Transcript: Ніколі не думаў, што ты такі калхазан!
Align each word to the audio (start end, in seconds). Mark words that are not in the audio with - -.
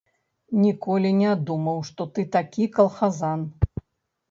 Ніколі 0.61 1.11
не 1.19 1.35
думаў, 1.51 1.77
што 1.91 2.09
ты 2.17 2.27
такі 2.39 2.69
калхазан! 2.81 3.47